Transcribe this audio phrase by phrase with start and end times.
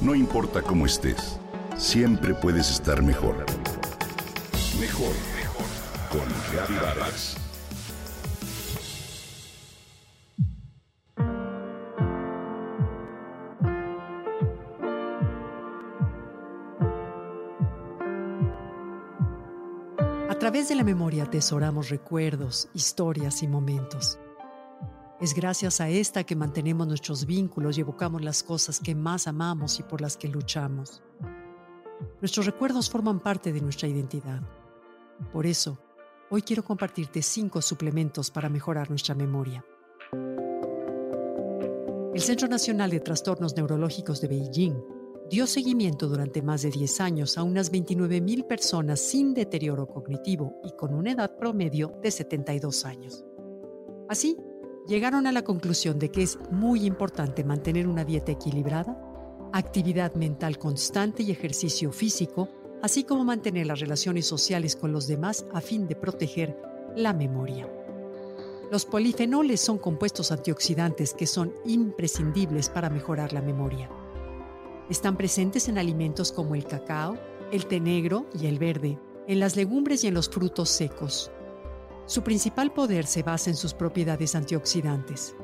[0.00, 1.38] No importa cómo estés,
[1.76, 3.44] siempre puedes estar mejor.
[4.80, 5.66] Mejor, mejor.
[6.10, 6.26] Con
[6.80, 7.36] Vargas.
[20.30, 24.18] A través de la memoria atesoramos recuerdos, historias y momentos.
[25.20, 29.78] Es gracias a esta que mantenemos nuestros vínculos y evocamos las cosas que más amamos
[29.78, 31.02] y por las que luchamos.
[32.22, 34.40] Nuestros recuerdos forman parte de nuestra identidad.
[35.30, 35.78] Por eso,
[36.30, 39.62] hoy quiero compartirte cinco suplementos para mejorar nuestra memoria.
[42.14, 44.82] El Centro Nacional de Trastornos Neurológicos de Beijing
[45.28, 50.72] dio seguimiento durante más de 10 años a unas 29.000 personas sin deterioro cognitivo y
[50.72, 53.22] con una edad promedio de 72 años.
[54.08, 54.36] Así,
[54.86, 58.98] llegaron a la conclusión de que es muy importante mantener una dieta equilibrada,
[59.52, 62.48] actividad mental constante y ejercicio físico,
[62.82, 66.56] así como mantener las relaciones sociales con los demás a fin de proteger
[66.96, 67.68] la memoria.
[68.70, 73.90] Los polifenoles son compuestos antioxidantes que son imprescindibles para mejorar la memoria.
[74.88, 77.18] Están presentes en alimentos como el cacao,
[77.50, 81.32] el té negro y el verde, en las legumbres y en los frutos secos.
[82.06, 85.34] Su principal poder se basa en sus propiedades antioxidantes.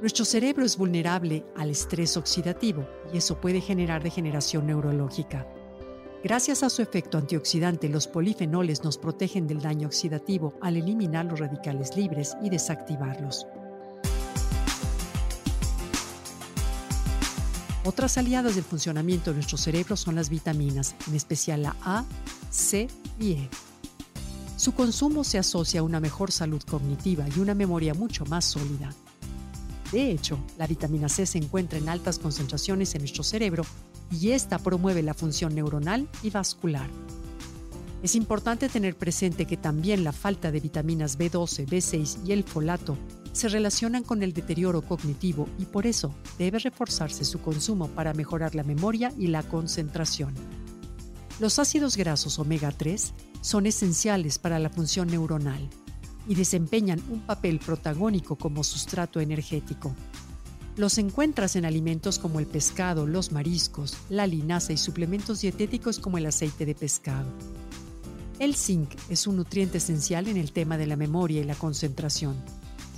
[0.00, 5.46] Nuestro cerebro es vulnerable al estrés oxidativo y eso puede generar degeneración neurológica.
[6.22, 11.38] Gracias a su efecto antioxidante, los polifenoles nos protegen del daño oxidativo al eliminar los
[11.38, 13.46] radicales libres y desactivarlos.
[17.84, 22.04] Otras aliadas del funcionamiento de nuestro cerebro son las vitaminas, en especial la A,
[22.50, 22.88] C
[23.20, 23.48] y E.
[24.56, 28.90] Su consumo se asocia a una mejor salud cognitiva y una memoria mucho más sólida.
[29.92, 33.64] De hecho, la vitamina C se encuentra en altas concentraciones en nuestro cerebro
[34.10, 36.88] y esta promueve la función neuronal y vascular.
[38.02, 42.96] Es importante tener presente que también la falta de vitaminas B12, B6 y el folato
[43.32, 48.54] se relacionan con el deterioro cognitivo y por eso debe reforzarse su consumo para mejorar
[48.54, 50.34] la memoria y la concentración.
[51.38, 55.68] Los ácidos grasos omega 3 son esenciales para la función neuronal
[56.26, 59.94] y desempeñan un papel protagónico como sustrato energético.
[60.76, 66.16] Los encuentras en alimentos como el pescado, los mariscos, la linaza y suplementos dietéticos como
[66.16, 67.28] el aceite de pescado.
[68.38, 72.36] El zinc es un nutriente esencial en el tema de la memoria y la concentración,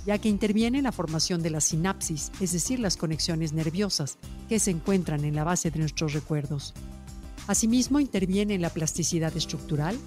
[0.05, 4.17] ya que interviene en la formación de la sinapsis, es decir, las conexiones nerviosas,
[4.47, 6.73] que se encuentran en la base de nuestros recuerdos.
[7.49, 9.97] Asimismo, interviene en la plasticidad estructural,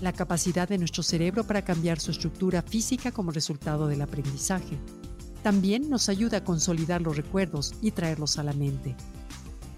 [0.00, 4.78] la capacidad de nuestro cerebro para cambiar su estructura física como resultado del aprendizaje.
[5.42, 8.94] También nos ayuda a consolidar los recuerdos y traerlos a la mente.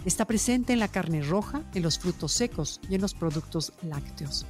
[0.04, 4.44] Está presente en la carne roja, en los frutos secos y en los productos lácteos.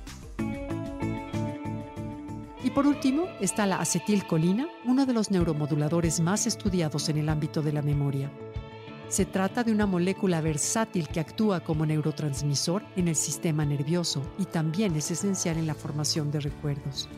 [2.65, 7.63] Y por último está la acetilcolina, uno de los neuromoduladores más estudiados en el ámbito
[7.63, 8.29] de la memoria.
[9.11, 14.45] Se trata de una molécula versátil que actúa como neurotransmisor en el sistema nervioso y
[14.45, 17.09] también es esencial en la formación de recuerdos.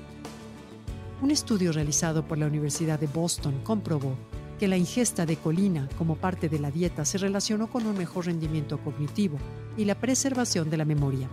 [1.20, 4.16] Un estudio realizado por la Universidad de Boston comprobó
[4.58, 8.24] que la ingesta de colina como parte de la dieta se relacionó con un mejor
[8.24, 9.36] rendimiento cognitivo
[9.76, 11.28] y la preservación de la memoria.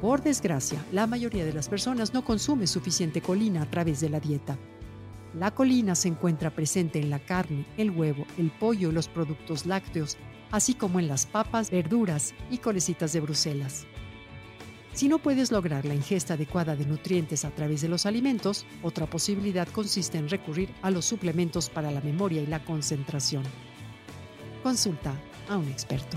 [0.00, 4.20] Por desgracia, la mayoría de las personas no consume suficiente colina a través de la
[4.20, 4.56] dieta
[5.38, 9.66] la colina se encuentra presente en la carne, el huevo, el pollo y los productos
[9.66, 10.16] lácteos,
[10.50, 13.86] así como en las papas, verduras y colecitas de Bruselas.
[14.94, 19.04] Si no puedes lograr la ingesta adecuada de nutrientes a través de los alimentos, otra
[19.04, 23.42] posibilidad consiste en recurrir a los suplementos para la memoria y la concentración.
[24.62, 25.12] Consulta
[25.50, 26.16] a un experto.